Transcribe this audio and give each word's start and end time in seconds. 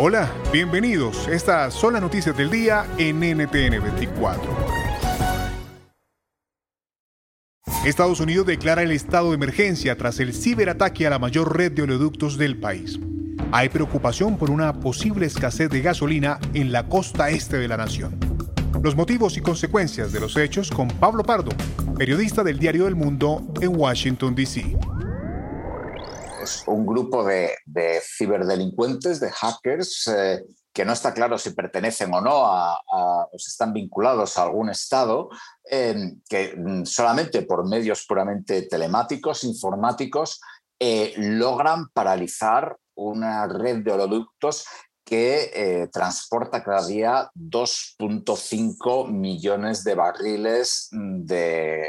Hola, 0.00 0.32
bienvenidos. 0.52 1.26
Estas 1.26 1.74
son 1.74 1.94
las 1.94 2.02
noticias 2.02 2.36
del 2.36 2.50
día 2.50 2.86
en 2.98 3.18
NTN 3.18 3.82
24. 3.82 4.56
Estados 7.84 8.20
Unidos 8.20 8.46
declara 8.46 8.84
el 8.84 8.92
estado 8.92 9.30
de 9.30 9.34
emergencia 9.34 9.96
tras 9.96 10.20
el 10.20 10.34
ciberataque 10.34 11.04
a 11.08 11.10
la 11.10 11.18
mayor 11.18 11.56
red 11.56 11.72
de 11.72 11.82
oleoductos 11.82 12.38
del 12.38 12.60
país. 12.60 13.00
Hay 13.50 13.70
preocupación 13.70 14.38
por 14.38 14.52
una 14.52 14.72
posible 14.74 15.26
escasez 15.26 15.68
de 15.68 15.80
gasolina 15.80 16.38
en 16.54 16.70
la 16.70 16.88
costa 16.88 17.30
este 17.30 17.58
de 17.58 17.66
la 17.66 17.76
nación. 17.76 18.20
Los 18.80 18.94
motivos 18.94 19.36
y 19.36 19.40
consecuencias 19.40 20.12
de 20.12 20.20
los 20.20 20.36
hechos 20.36 20.70
con 20.70 20.86
Pablo 20.86 21.24
Pardo, 21.24 21.50
periodista 21.96 22.44
del 22.44 22.60
Diario 22.60 22.84
del 22.84 22.94
Mundo 22.94 23.42
en 23.60 23.76
Washington, 23.76 24.36
D.C 24.36 24.76
un 26.66 26.86
grupo 26.86 27.24
de, 27.24 27.56
ciberdelincuentes, 28.16 29.20
de 29.20 29.30
hackers, 29.30 30.08
eh, 30.08 30.44
que 30.72 30.84
no 30.84 30.92
está 30.92 31.12
claro 31.12 31.38
si 31.38 31.50
pertenecen 31.50 32.12
o 32.14 32.20
no 32.20 32.46
a, 32.46 32.80
o 32.92 33.38
si 33.38 33.48
están 33.48 33.72
vinculados 33.72 34.38
a 34.38 34.42
algún 34.42 34.70
Estado, 34.70 35.28
que 35.68 36.54
mm, 36.56 36.84
solamente 36.84 37.42
por 37.42 37.68
medios 37.68 38.04
puramente 38.06 38.62
telemáticos, 38.62 39.44
informáticos, 39.44 40.40
eh, 40.78 41.14
logran 41.16 41.88
paralizar 41.88 42.76
una 42.94 43.46
red 43.48 43.78
de 43.78 43.92
oleoductos 43.92 44.64
que 45.04 45.50
eh, 45.54 45.88
transporta 45.92 46.62
cada 46.62 46.86
día 46.86 47.30
2.5 47.34 49.10
millones 49.10 49.82
de 49.82 49.94
barriles 49.94 50.88
de 50.92 51.82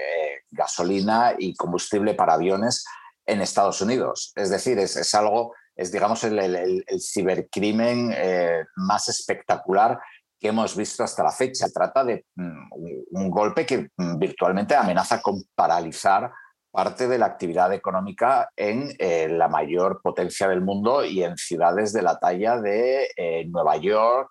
gasolina 0.50 1.36
y 1.38 1.54
combustible 1.54 2.14
para 2.14 2.34
aviones 2.34 2.86
en 3.30 3.42
Estados 3.42 3.82
Unidos. 3.82 4.32
Es 4.36 4.50
decir, 4.50 4.80
es, 4.80 5.14
algo, 5.14 5.54
es 5.76 5.92
digamos 5.92 6.24
el, 6.24 6.84
cibercrimen 7.00 8.12
eh, 8.16 8.66
más 8.76 9.08
espectacular 9.08 10.00
que 10.40 10.48
hemos 10.48 10.76
visto 10.76 11.04
hasta 11.04 11.24
la 11.24 11.32
fecha. 11.32 11.68
Trata 11.70 12.04
de 12.04 12.26
mm, 12.36 12.70
un 13.12 13.30
golpe 13.30 13.66
que 13.66 13.90
mm, 13.96 14.18
virtualmente 14.18 14.76
amenaza 14.76 15.22
con 15.22 15.44
paralizar 15.54 16.32
parte 16.72 17.08
de 17.08 17.18
la 17.18 17.26
actividad 17.26 17.74
económica 17.74 18.50
en 18.56 18.94
eh, 19.00 19.28
la 19.30 19.48
mayor 19.48 20.02
potencia 20.02 20.48
del 20.48 20.62
mundo 20.62 21.04
y 21.04 21.24
en 21.24 21.38
ciudades 21.38 21.94
de 21.94 22.02
la 22.02 22.18
talla 22.20 22.60
de 22.60 23.10
eh, 23.16 23.46
Nueva 23.48 23.78
York, 23.78 24.30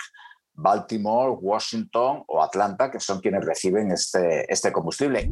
Baltimore, 0.54 1.36
Washington 1.40 2.24
o 2.26 2.42
Atlanta, 2.42 2.90
que 2.90 3.00
son 3.00 3.20
quienes 3.20 3.44
reciben 3.44 3.92
este, 3.92 4.50
este 4.52 4.72
combustible. 4.72 5.30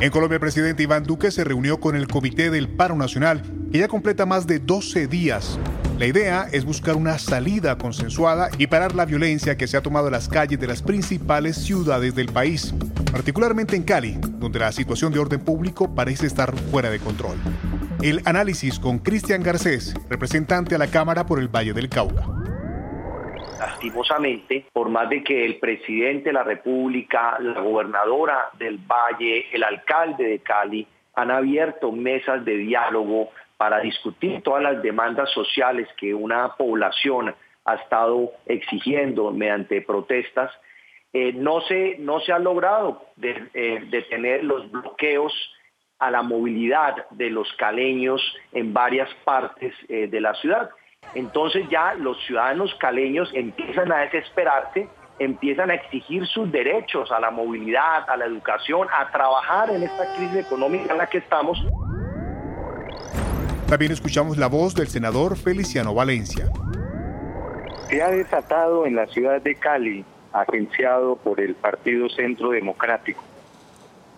En 0.00 0.12
Colombia, 0.12 0.36
el 0.36 0.40
presidente 0.40 0.84
Iván 0.84 1.02
Duque 1.02 1.32
se 1.32 1.42
reunió 1.42 1.80
con 1.80 1.96
el 1.96 2.06
Comité 2.06 2.50
del 2.50 2.68
Paro 2.68 2.94
Nacional, 2.94 3.42
que 3.72 3.78
ya 3.78 3.88
completa 3.88 4.26
más 4.26 4.46
de 4.46 4.60
12 4.60 5.08
días. 5.08 5.58
La 5.98 6.06
idea 6.06 6.48
es 6.52 6.64
buscar 6.64 6.94
una 6.94 7.18
salida 7.18 7.76
consensuada 7.76 8.48
y 8.58 8.68
parar 8.68 8.94
la 8.94 9.06
violencia 9.06 9.56
que 9.56 9.66
se 9.66 9.76
ha 9.76 9.82
tomado 9.82 10.06
en 10.06 10.12
las 10.12 10.28
calles 10.28 10.60
de 10.60 10.68
las 10.68 10.82
principales 10.82 11.56
ciudades 11.56 12.14
del 12.14 12.28
país, 12.28 12.72
particularmente 13.10 13.74
en 13.74 13.82
Cali, 13.82 14.18
donde 14.38 14.60
la 14.60 14.70
situación 14.70 15.12
de 15.12 15.18
orden 15.18 15.40
público 15.40 15.92
parece 15.92 16.28
estar 16.28 16.56
fuera 16.70 16.90
de 16.90 17.00
control. 17.00 17.36
El 18.00 18.22
análisis 18.24 18.78
con 18.78 19.00
Cristian 19.00 19.42
Garcés, 19.42 19.94
representante 20.08 20.76
a 20.76 20.78
la 20.78 20.86
Cámara 20.86 21.26
por 21.26 21.40
el 21.40 21.48
Valle 21.48 21.72
del 21.72 21.88
Cauca 21.88 22.37
lastimosamente, 23.58 24.66
por 24.72 24.88
más 24.88 25.08
de 25.08 25.22
que 25.22 25.44
el 25.44 25.56
presidente 25.58 26.30
de 26.30 26.32
la 26.32 26.44
República, 26.44 27.38
la 27.40 27.60
gobernadora 27.60 28.50
del 28.58 28.78
Valle, 28.78 29.46
el 29.52 29.62
alcalde 29.62 30.24
de 30.24 30.38
Cali 30.40 30.86
han 31.14 31.30
abierto 31.30 31.90
mesas 31.92 32.44
de 32.44 32.56
diálogo 32.56 33.30
para 33.56 33.80
discutir 33.80 34.40
todas 34.42 34.62
las 34.62 34.82
demandas 34.82 35.30
sociales 35.32 35.88
que 35.96 36.14
una 36.14 36.54
población 36.56 37.34
ha 37.64 37.74
estado 37.74 38.30
exigiendo 38.46 39.30
mediante 39.32 39.82
protestas, 39.82 40.50
eh, 41.12 41.32
no, 41.32 41.60
se, 41.62 41.96
no 41.98 42.20
se 42.20 42.32
ha 42.32 42.38
logrado 42.38 43.02
eh, 43.20 43.80
detener 43.90 44.44
los 44.44 44.70
bloqueos 44.70 45.32
a 45.98 46.10
la 46.10 46.22
movilidad 46.22 47.08
de 47.10 47.30
los 47.30 47.52
caleños 47.54 48.22
en 48.52 48.72
varias 48.72 49.12
partes 49.24 49.74
eh, 49.88 50.06
de 50.06 50.20
la 50.20 50.34
ciudad. 50.34 50.70
Entonces 51.14 51.68
ya 51.70 51.94
los 51.94 52.16
ciudadanos 52.26 52.74
caleños 52.76 53.30
empiezan 53.34 53.90
a 53.92 53.98
desesperarse, 53.98 54.88
empiezan 55.18 55.70
a 55.70 55.74
exigir 55.74 56.26
sus 56.26 56.50
derechos 56.52 57.10
a 57.10 57.18
la 57.18 57.30
movilidad, 57.30 58.08
a 58.08 58.16
la 58.16 58.26
educación, 58.26 58.86
a 58.96 59.10
trabajar 59.10 59.70
en 59.70 59.82
esta 59.82 60.14
crisis 60.14 60.46
económica 60.46 60.92
en 60.92 60.98
la 60.98 61.06
que 61.06 61.18
estamos. 61.18 61.58
También 63.68 63.92
escuchamos 63.92 64.38
la 64.38 64.46
voz 64.46 64.74
del 64.74 64.88
senador 64.88 65.36
Feliciano 65.36 65.94
Valencia. 65.94 66.46
Se 67.88 68.02
ha 68.02 68.10
desatado 68.10 68.86
en 68.86 68.96
la 68.96 69.06
ciudad 69.06 69.40
de 69.40 69.54
Cali, 69.54 70.04
agenciado 70.32 71.16
por 71.16 71.40
el 71.40 71.54
Partido 71.54 72.08
Centro 72.10 72.50
Democrático, 72.50 73.24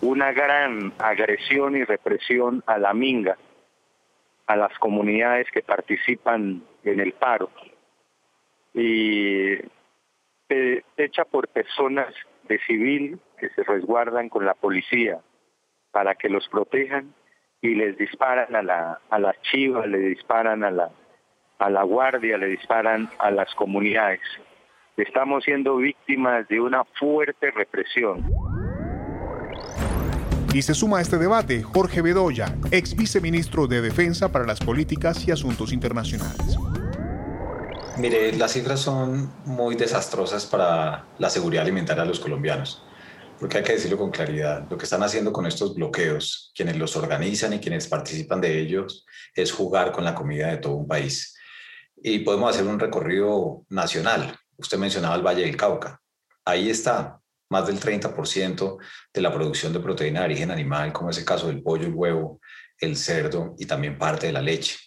una 0.00 0.32
gran 0.32 0.92
agresión 0.98 1.76
y 1.76 1.84
represión 1.84 2.64
a 2.66 2.78
la 2.78 2.92
minga, 2.94 3.36
a 4.46 4.56
las 4.56 4.76
comunidades 4.78 5.46
que 5.52 5.62
participan 5.62 6.62
en 6.84 7.00
el 7.00 7.12
paro 7.12 7.50
y 8.74 9.58
hecha 10.96 11.24
por 11.24 11.48
personas 11.48 12.12
de 12.48 12.58
civil 12.66 13.20
que 13.38 13.48
se 13.50 13.62
resguardan 13.62 14.28
con 14.28 14.44
la 14.44 14.54
policía 14.54 15.20
para 15.92 16.14
que 16.14 16.28
los 16.28 16.48
protejan 16.48 17.14
y 17.62 17.74
les 17.74 17.96
disparan 17.98 18.54
a 18.56 18.62
la 18.62 19.00
a 19.10 19.18
las 19.18 19.40
chivas, 19.42 19.86
le 19.86 19.98
disparan 19.98 20.64
a 20.64 20.70
la 20.70 20.90
a 21.58 21.70
la 21.70 21.82
guardia, 21.82 22.38
le 22.38 22.46
disparan 22.46 23.08
a 23.18 23.30
las 23.30 23.54
comunidades. 23.54 24.20
Estamos 24.96 25.44
siendo 25.44 25.76
víctimas 25.76 26.48
de 26.48 26.60
una 26.60 26.84
fuerte 26.98 27.50
represión. 27.50 28.24
Y 30.52 30.62
se 30.62 30.74
suma 30.74 30.98
a 30.98 31.00
este 31.00 31.16
debate 31.16 31.62
Jorge 31.62 32.02
Bedoya, 32.02 32.46
ex 32.72 32.96
viceministro 32.96 33.68
de 33.68 33.82
Defensa 33.82 34.32
para 34.32 34.46
las 34.46 34.58
Políticas 34.58 35.26
y 35.28 35.30
Asuntos 35.30 35.72
Internacionales. 35.72 36.58
Mire, 38.00 38.32
las 38.32 38.52
cifras 38.52 38.80
son 38.80 39.30
muy 39.44 39.76
desastrosas 39.76 40.46
para 40.46 41.06
la 41.18 41.28
seguridad 41.28 41.64
alimentaria 41.64 42.02
de 42.02 42.08
los 42.08 42.18
colombianos, 42.18 42.82
porque 43.38 43.58
hay 43.58 43.62
que 43.62 43.74
decirlo 43.74 43.98
con 43.98 44.10
claridad, 44.10 44.66
lo 44.70 44.78
que 44.78 44.84
están 44.84 45.02
haciendo 45.02 45.34
con 45.34 45.44
estos 45.44 45.74
bloqueos, 45.74 46.50
quienes 46.54 46.78
los 46.78 46.96
organizan 46.96 47.52
y 47.52 47.58
quienes 47.58 47.88
participan 47.88 48.40
de 48.40 48.58
ellos, 48.58 49.04
es 49.34 49.52
jugar 49.52 49.92
con 49.92 50.02
la 50.02 50.14
comida 50.14 50.46
de 50.46 50.56
todo 50.56 50.76
un 50.76 50.88
país. 50.88 51.36
Y 51.94 52.20
podemos 52.20 52.54
hacer 52.54 52.66
un 52.66 52.80
recorrido 52.80 53.66
nacional. 53.68 54.34
Usted 54.56 54.78
mencionaba 54.78 55.16
el 55.16 55.22
Valle 55.22 55.42
del 55.42 55.58
Cauca. 55.58 56.00
Ahí 56.46 56.70
está, 56.70 57.20
más 57.50 57.66
del 57.66 57.78
30% 57.78 58.78
de 59.12 59.20
la 59.20 59.30
producción 59.30 59.74
de 59.74 59.80
proteína 59.80 60.20
de 60.20 60.26
origen 60.26 60.50
animal, 60.50 60.90
como 60.94 61.10
es 61.10 61.18
el 61.18 61.26
caso 61.26 61.48
del 61.48 61.62
pollo, 61.62 61.86
el 61.86 61.92
huevo, 61.92 62.40
el 62.78 62.96
cerdo 62.96 63.54
y 63.58 63.66
también 63.66 63.98
parte 63.98 64.28
de 64.28 64.32
la 64.32 64.40
leche. 64.40 64.78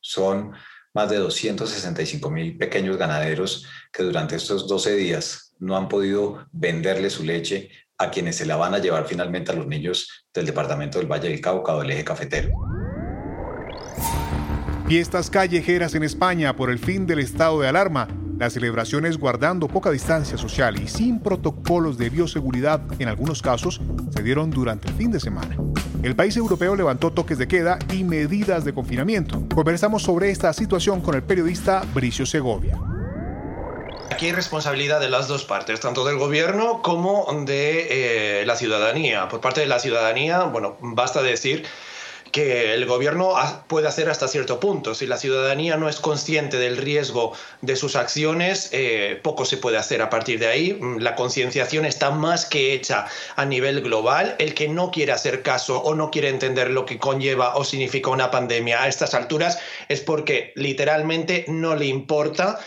Son 0.00 0.54
más 0.94 1.10
de 1.10 1.16
265 1.16 2.30
mil 2.30 2.56
pequeños 2.56 2.96
ganaderos 2.96 3.66
que 3.92 4.02
durante 4.02 4.36
estos 4.36 4.68
12 4.68 4.94
días 4.96 5.54
no 5.58 5.76
han 5.76 5.88
podido 5.88 6.46
venderle 6.52 7.10
su 7.10 7.24
leche 7.24 7.70
a 7.98 8.10
quienes 8.10 8.36
se 8.36 8.46
la 8.46 8.56
van 8.56 8.74
a 8.74 8.78
llevar 8.78 9.06
finalmente 9.06 9.52
a 9.52 9.54
los 9.54 9.66
niños 9.66 10.26
del 10.34 10.46
departamento 10.46 10.98
del 10.98 11.10
Valle 11.10 11.28
del 11.28 11.40
Cauca 11.40 11.74
o 11.74 11.80
del 11.80 11.90
eje 11.90 12.04
cafetero. 12.04 12.50
Fiestas 14.86 15.30
callejeras 15.30 15.94
en 15.94 16.02
España 16.02 16.54
por 16.54 16.70
el 16.70 16.78
fin 16.78 17.06
del 17.06 17.20
estado 17.20 17.60
de 17.60 17.68
alarma. 17.68 18.08
Las 18.38 18.54
celebraciones 18.54 19.16
guardando 19.16 19.68
poca 19.68 19.90
distancia 19.90 20.36
social 20.36 20.82
y 20.82 20.88
sin 20.88 21.20
protocolos 21.20 21.96
de 21.96 22.10
bioseguridad 22.10 22.82
en 22.98 23.08
algunos 23.08 23.40
casos 23.40 23.80
se 24.10 24.22
dieron 24.22 24.50
durante 24.50 24.88
el 24.88 24.94
fin 24.94 25.12
de 25.12 25.20
semana. 25.20 25.56
El 26.02 26.16
país 26.16 26.36
europeo 26.36 26.74
levantó 26.74 27.12
toques 27.12 27.38
de 27.38 27.46
queda 27.46 27.78
y 27.92 28.02
medidas 28.02 28.64
de 28.64 28.74
confinamiento. 28.74 29.44
Conversamos 29.54 30.02
sobre 30.02 30.30
esta 30.30 30.52
situación 30.52 31.00
con 31.00 31.14
el 31.14 31.22
periodista 31.22 31.84
Bricio 31.94 32.26
Segovia. 32.26 32.76
Aquí 34.10 34.26
hay 34.26 34.32
responsabilidad 34.32 34.98
de 34.98 35.08
las 35.08 35.28
dos 35.28 35.44
partes, 35.44 35.78
tanto 35.78 36.04
del 36.04 36.18
gobierno 36.18 36.82
como 36.82 37.26
de 37.46 38.40
eh, 38.40 38.46
la 38.46 38.56
ciudadanía. 38.56 39.28
Por 39.28 39.40
parte 39.40 39.60
de 39.60 39.66
la 39.66 39.78
ciudadanía, 39.78 40.42
bueno, 40.42 40.76
basta 40.80 41.22
decir 41.22 41.64
que 42.32 42.72
el 42.72 42.86
gobierno 42.86 43.34
puede 43.68 43.86
hacer 43.86 44.08
hasta 44.08 44.26
cierto 44.26 44.58
punto. 44.58 44.94
Si 44.94 45.06
la 45.06 45.18
ciudadanía 45.18 45.76
no 45.76 45.88
es 45.88 46.00
consciente 46.00 46.58
del 46.58 46.78
riesgo 46.78 47.34
de 47.60 47.76
sus 47.76 47.94
acciones, 47.94 48.70
eh, 48.72 49.20
poco 49.22 49.44
se 49.44 49.58
puede 49.58 49.76
hacer 49.76 50.00
a 50.00 50.08
partir 50.08 50.38
de 50.38 50.46
ahí. 50.46 50.72
Mm, 50.72 50.98
la 50.98 51.14
concienciación 51.14 51.84
está 51.84 52.10
más 52.10 52.46
que 52.46 52.72
hecha 52.72 53.06
a 53.36 53.44
nivel 53.44 53.82
global. 53.82 54.34
El 54.38 54.54
que 54.54 54.66
no 54.66 54.90
quiere 54.90 55.12
hacer 55.12 55.42
caso 55.42 55.80
o 55.82 55.94
no 55.94 56.10
quiere 56.10 56.30
entender 56.30 56.70
lo 56.70 56.86
que 56.86 56.98
conlleva 56.98 57.54
o 57.54 57.64
significa 57.64 58.10
una 58.10 58.30
pandemia 58.30 58.82
a 58.82 58.88
estas 58.88 59.12
alturas 59.12 59.58
es 59.88 60.00
porque 60.00 60.52
literalmente 60.56 61.44
no 61.48 61.76
le 61.76 61.86
importa 61.86 62.58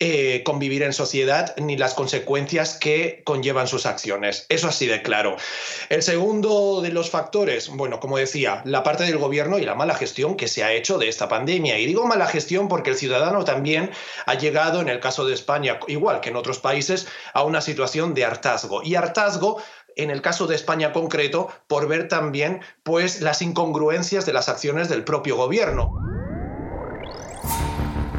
eh, 0.00 0.42
convivir 0.44 0.82
en 0.82 0.92
sociedad 0.92 1.54
ni 1.56 1.76
las 1.76 1.94
consecuencias 1.94 2.74
que 2.74 3.22
conllevan 3.24 3.68
sus 3.68 3.86
acciones. 3.86 4.44
Eso 4.48 4.66
así 4.66 4.86
de 4.86 5.02
claro. 5.02 5.36
El 5.88 6.02
segundo 6.02 6.82
de 6.82 6.90
los 6.90 7.10
factores, 7.10 7.68
bueno, 7.68 8.00
como 8.00 8.18
decía, 8.18 8.60
la 8.64 8.82
parte 8.82 9.04
del 9.14 9.22
gobierno 9.22 9.58
y 9.58 9.64
la 9.64 9.76
mala 9.76 9.94
gestión 9.94 10.36
que 10.36 10.48
se 10.48 10.64
ha 10.64 10.72
hecho 10.72 10.98
de 10.98 11.08
esta 11.08 11.28
pandemia. 11.28 11.78
Y 11.78 11.86
digo 11.86 12.04
mala 12.06 12.26
gestión 12.26 12.68
porque 12.68 12.90
el 12.90 12.96
ciudadano 12.96 13.44
también 13.44 13.90
ha 14.26 14.34
llegado, 14.34 14.80
en 14.80 14.88
el 14.88 14.98
caso 14.98 15.24
de 15.24 15.34
España, 15.34 15.78
igual 15.86 16.20
que 16.20 16.30
en 16.30 16.36
otros 16.36 16.58
países, 16.58 17.06
a 17.32 17.44
una 17.44 17.60
situación 17.60 18.12
de 18.12 18.24
hartazgo. 18.24 18.82
Y 18.82 18.96
hartazgo 18.96 19.62
en 19.96 20.10
el 20.10 20.20
caso 20.20 20.48
de 20.48 20.56
España 20.56 20.92
concreto, 20.92 21.48
por 21.68 21.86
ver 21.86 22.08
también 22.08 22.60
pues 22.82 23.20
las 23.20 23.40
incongruencias 23.42 24.26
de 24.26 24.32
las 24.32 24.48
acciones 24.48 24.88
del 24.88 25.04
propio 25.04 25.36
gobierno. 25.36 25.92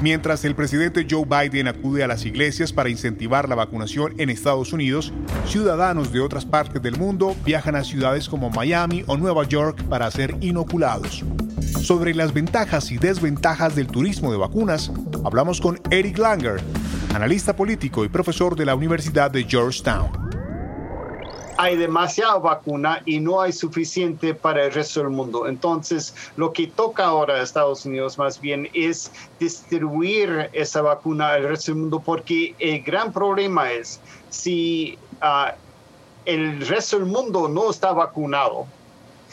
Mientras 0.06 0.46
el 0.46 0.54
presidente 0.54 1.08
Joe 1.10 1.26
Biden 1.26 1.68
acude 1.68 2.04
a 2.04 2.08
las 2.08 2.28
iglesias 2.28 2.72
para 2.72 2.90
incentivar 2.90 3.50
la 3.50 3.56
vacunación 3.56 4.14
en 4.20 4.30
Estados 4.30 4.72
Unidos, 4.72 5.12
ciudadanos 5.48 6.14
de 6.14 6.20
otras 6.20 6.46
partes 6.46 6.80
del 6.84 6.96
mundo 6.96 7.36
viajan 7.44 7.76
a 7.76 7.84
ciudades 7.84 8.30
como 8.30 8.52
Miami 8.52 9.04
o 9.08 9.18
Nueva 9.18 9.46
York 9.48 9.82
para 9.86 10.12
ser 10.12 10.38
inoculados. 10.42 11.26
Sobre 11.82 12.14
las 12.14 12.36
ventajas 12.36 12.92
y 12.92 13.00
desventajas 13.00 13.76
del 13.76 13.88
turismo 13.88 14.32
de 14.32 14.38
vacunas, 14.38 14.92
hablamos 15.24 15.60
con 15.60 15.82
Eric 15.90 16.20
Langer, 16.20 16.62
analista 17.16 17.56
político 17.56 18.06
y 18.06 18.08
profesor 18.08 18.56
de 18.56 18.66
la 18.66 18.76
Universidad 18.76 19.32
de 19.32 19.44
Georgetown 19.44 20.25
hay 21.66 21.78
demasiada 21.78 22.38
vacuna 22.38 23.02
y 23.06 23.20
no 23.20 23.42
hay 23.42 23.52
suficiente 23.52 24.36
para 24.36 24.66
el 24.66 24.72
resto 24.72 25.00
del 25.00 25.10
mundo. 25.10 25.48
Entonces, 25.48 26.14
lo 26.36 26.54
que 26.54 26.68
toca 26.68 27.06
ahora 27.06 27.36
a 27.36 27.42
Estados 27.42 27.88
Unidos 27.88 28.20
más 28.20 28.40
bien 28.40 28.70
es 28.74 29.12
distribuir 29.40 30.52
esa 30.54 30.84
vacuna 30.84 31.30
al 31.30 31.44
resto 31.44 31.72
del 31.72 31.82
mundo 31.82 32.00
porque 32.06 32.54
el 32.60 32.84
gran 32.84 33.12
problema 33.12 33.72
es 33.72 34.00
si 34.30 35.00
ah, 35.22 35.56
el 36.26 36.68
resto 36.68 37.00
del 37.00 37.08
mundo 37.08 37.48
no 37.48 37.72
está 37.72 37.94
vacunado, 37.94 38.68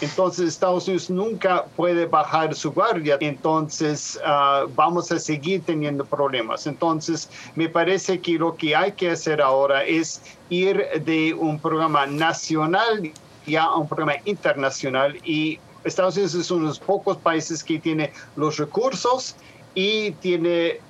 entonces 0.03 0.49
Estados 0.49 0.89
Unidos 0.89 1.09
nunca 1.11 1.65
puede 1.77 2.07
bajar 2.07 2.55
su 2.57 2.73
guardia, 2.73 3.17
entonces 3.21 4.21
ah, 4.25 4.65
vamos 4.75 5.13
a 5.13 5.19
seguir 5.21 5.63
teniendo 5.63 6.05
problemas. 6.05 6.67
Entonces 6.67 7.31
me 7.55 7.69
parece 7.69 8.21
que 8.21 8.33
lo 8.33 8.57
que 8.57 8.75
hay 8.75 8.93
que 8.93 9.11
hacer 9.11 9.41
ahora 9.41 9.85
es 9.85 10.21
ir 10.51 10.85
de 11.05 11.33
un 11.35 11.61
programa 11.61 12.05
nacional 12.07 13.13
ya 13.47 13.65
a 13.65 13.77
un 13.77 13.89
programa 13.89 14.15
internacional 14.25 15.17
y 15.25 15.61
Estados 15.85 16.17
Unidos 16.17 16.35
es 16.35 16.51
uno 16.51 16.63
de 16.63 16.69
los 16.69 16.79
pocos 16.81 17.17
países 17.17 17.63
que 17.63 17.79
tiene 17.79 18.13
los 18.37 18.57
recursos 18.57 19.37
y 19.75 20.13
tiene 20.13 20.81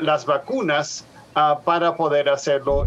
las 0.00 0.26
vacunas 0.26 1.04
ah, 1.34 1.58
para 1.64 1.96
poder 1.96 2.28
hacerlo. 2.28 2.86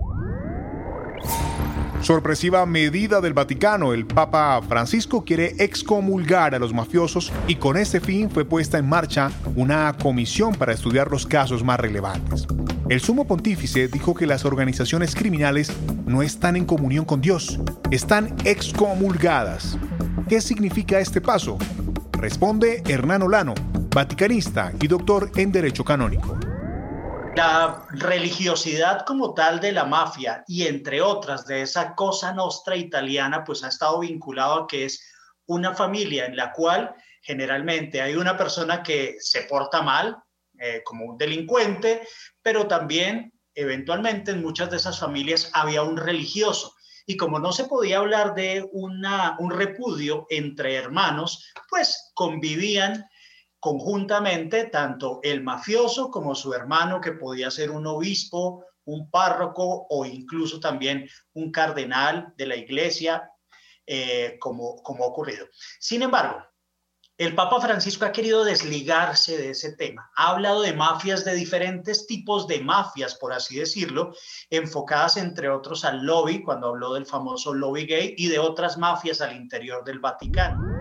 Sorpresiva 2.12 2.66
medida 2.66 3.22
del 3.22 3.34
Vaticano, 3.34 3.94
el 3.94 4.06
Papa 4.06 4.62
Francisco 4.68 5.24
quiere 5.24 5.56
excomulgar 5.60 6.54
a 6.54 6.60
los 6.60 6.74
mafiosos 6.74 7.32
y 7.48 7.56
con 7.56 7.78
este 7.78 8.02
fin 8.02 8.30
fue 8.30 8.44
puesta 8.44 8.78
en 8.78 8.90
marcha 8.90 9.32
una 9.56 9.96
comisión 9.96 10.54
para 10.54 10.74
estudiar 10.74 11.10
los 11.10 11.26
casos 11.26 11.64
más 11.64 11.80
relevantes. 11.80 12.48
El 12.90 13.00
sumo 13.00 13.26
pontífice 13.26 13.88
dijo 13.88 14.14
que 14.14 14.28
las 14.28 14.44
organizaciones 14.44 15.16
criminales 15.16 15.72
no 16.06 16.22
están 16.22 16.58
en 16.58 16.66
comunión 16.66 17.06
con 17.06 17.22
Dios, 17.22 17.62
están 17.92 18.36
excomulgadas. 18.44 19.78
¿Qué 20.28 20.42
significa 20.42 21.00
este 21.00 21.22
paso? 21.22 21.58
Responde 22.12 22.84
Hernán 22.90 23.22
Olano, 23.22 23.54
vaticanista 23.96 24.74
y 24.82 24.88
doctor 24.90 25.32
en 25.38 25.54
Derecho 25.54 25.86
Canónico. 25.86 26.41
La 27.34 27.86
religiosidad 27.90 29.06
como 29.06 29.34
tal 29.34 29.62
de 29.62 29.72
la 29.72 29.86
mafia 29.86 30.44
y 30.48 30.68
entre 30.68 31.02
otras 31.02 31.46
de 31.46 31.62
esa 31.62 31.96
cosa 31.96 32.34
nostra 32.34 32.76
italiana, 32.76 33.44
pues 33.44 33.64
ha 33.64 33.70
estado 33.70 34.00
vinculado 34.00 34.64
a 34.64 34.68
que 34.68 34.86
es 34.86 35.02
una 35.46 35.74
familia 35.74 36.26
en 36.26 36.36
la 36.36 36.52
cual 36.52 36.94
generalmente 37.22 38.02
hay 38.02 38.16
una 38.16 38.38
persona 38.38 38.84
que 38.84 39.16
se 39.20 39.44
porta 39.44 39.82
mal, 39.82 40.18
eh, 40.60 40.82
como 40.84 41.06
un 41.06 41.18
delincuente, 41.18 42.06
pero 42.42 42.68
también 42.68 43.34
eventualmente 43.56 44.32
en 44.32 44.42
muchas 44.42 44.70
de 44.70 44.78
esas 44.78 45.00
familias 45.00 45.50
había 45.54 45.84
un 45.84 45.98
religioso. 45.98 46.76
Y 47.06 47.18
como 47.18 47.40
no 47.40 47.52
se 47.52 47.66
podía 47.66 47.98
hablar 47.98 48.36
de 48.36 48.68
un 48.72 49.50
repudio 49.50 50.28
entre 50.30 50.76
hermanos, 50.76 51.52
pues 51.70 52.12
convivían 52.14 53.06
conjuntamente 53.62 54.66
tanto 54.66 55.20
el 55.22 55.44
mafioso 55.44 56.10
como 56.10 56.34
su 56.34 56.54
hermano, 56.54 57.00
que 57.00 57.12
podía 57.12 57.52
ser 57.52 57.70
un 57.70 57.86
obispo, 57.86 58.66
un 58.86 59.10
párroco 59.12 59.86
o 59.88 60.04
incluso 60.04 60.60
también 60.60 61.08
un 61.34 61.52
cardenal 61.52 62.34
de 62.38 62.48
la 62.48 62.56
iglesia, 62.56 63.30
eh, 63.86 64.38
como, 64.40 64.82
como 64.82 65.04
ha 65.04 65.08
ocurrido. 65.08 65.46
Sin 65.80 66.02
embargo, 66.02 66.44
el 67.18 67.36
Papa 67.36 67.62
Francisco 67.62 68.04
ha 68.04 68.12
querido 68.12 68.44
desligarse 68.44 69.38
de 69.38 69.52
ese 69.52 69.74
tema. 69.74 70.10
Ha 70.16 70.32
hablado 70.32 70.64
de 70.64 70.74
mafias, 70.74 71.24
de 71.24 71.36
diferentes 71.36 72.08
tipos 72.08 72.48
de 72.48 72.62
mafias, 72.62 73.14
por 73.14 73.32
así 73.32 73.60
decirlo, 73.60 74.16
enfocadas 74.50 75.18
entre 75.18 75.50
otros 75.50 75.86
al 75.86 76.04
lobby, 76.04 76.42
cuando 76.42 76.70
habló 76.70 76.96
del 76.96 77.06
famoso 77.06 77.54
lobby 77.54 77.86
gay, 77.86 78.16
y 78.18 78.28
de 78.28 78.40
otras 78.40 78.80
mafias 78.80 79.22
al 79.22 79.36
interior 79.36 79.84
del 79.84 80.00
Vaticano. 80.00 80.81